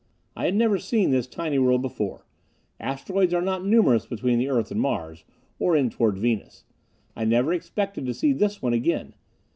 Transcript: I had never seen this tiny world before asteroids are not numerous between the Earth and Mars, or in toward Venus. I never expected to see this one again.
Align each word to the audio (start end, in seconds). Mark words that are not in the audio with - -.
I 0.35 0.45
had 0.45 0.55
never 0.55 0.79
seen 0.79 1.11
this 1.11 1.27
tiny 1.27 1.59
world 1.59 1.83
before 1.83 2.25
asteroids 2.79 3.35
are 3.35 3.41
not 3.43 3.63
numerous 3.63 4.07
between 4.07 4.39
the 4.39 4.49
Earth 4.49 4.71
and 4.71 4.81
Mars, 4.81 5.23
or 5.59 5.75
in 5.75 5.91
toward 5.91 6.17
Venus. 6.17 6.63
I 7.15 7.23
never 7.23 7.53
expected 7.53 8.07
to 8.07 8.13
see 8.15 8.33
this 8.33 8.63
one 8.63 8.73
again. 8.73 9.13